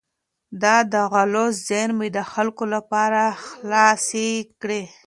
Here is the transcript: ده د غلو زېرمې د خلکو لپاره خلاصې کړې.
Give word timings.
ده 0.61 0.75
د 0.93 0.95
غلو 1.11 1.45
زېرمې 1.67 2.09
د 2.17 2.19
خلکو 2.31 2.63
لپاره 2.75 3.21
خلاصې 3.45 4.29
کړې. 4.61 4.81